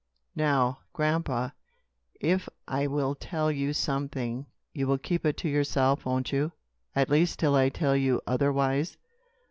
[0.35, 1.51] "Now, grandpa,
[2.19, 6.53] if I will tell you something, you will keep it to yourself, won't you
[6.95, 8.97] at least till I tell you otherwise?"